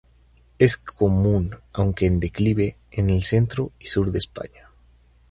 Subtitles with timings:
[0.57, 4.67] Es común, aunque en declive, en el centro y sur de España.